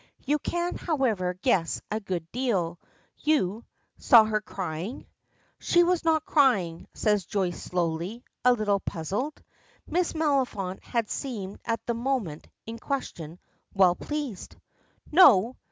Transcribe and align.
You 0.25 0.39
can, 0.39 0.73
however, 0.77 1.35
guess 1.43 1.79
a 1.91 1.99
good 1.99 2.25
deal; 2.31 2.79
you 3.19 3.63
saw 3.99 4.23
her 4.23 4.41
crying?" 4.41 5.05
"She 5.59 5.83
was 5.83 6.03
not 6.03 6.25
crying," 6.25 6.87
says 6.95 7.27
Joyce 7.27 7.61
slowly, 7.61 8.23
a 8.43 8.51
little 8.51 8.79
puzzled. 8.79 9.43
Miss 9.85 10.13
Maliphant 10.13 10.81
had 10.83 11.11
seemed 11.11 11.59
at 11.65 11.85
the 11.85 11.93
moment 11.93 12.47
in 12.65 12.79
question 12.79 13.37
well 13.75 13.93
pleased. 13.93 14.55
"No! 15.11 15.55